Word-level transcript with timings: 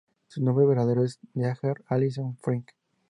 Su 0.29 0.41
nombre 0.43 0.65
verdadero 0.65 1.03
es 1.03 1.19
"Heather 1.35 1.83
Allison 1.85 2.35
Frith". 2.41 2.69